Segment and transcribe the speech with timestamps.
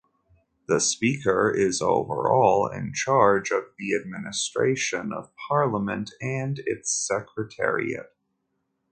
[0.65, 8.11] The Speaker is overall in charge of the administration of Parliament and its Secretariat.